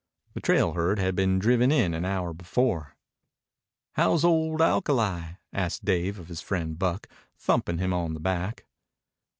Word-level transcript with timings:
The 0.33 0.39
trail 0.39 0.71
herd 0.73 0.97
had 0.97 1.15
been 1.15 1.37
driven 1.37 1.71
in 1.71 1.93
an 1.93 2.05
hour 2.05 2.33
before. 2.33 2.95
"How's 3.91 4.25
old 4.25 4.59
Alkali?" 4.59 5.33
asked 5.53 5.85
Dave 5.85 6.17
of 6.17 6.27
his 6.27 6.41
friend 6.41 6.79
Buck, 6.79 7.07
thumping 7.37 7.77
him 7.77 7.93
on 7.93 8.15
the 8.15 8.19
back. 8.19 8.65